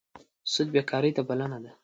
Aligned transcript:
سود 0.51 0.67
بېکارۍ 0.73 1.11
ته 1.17 1.21
بلنه 1.27 1.57
ده. 1.63 1.71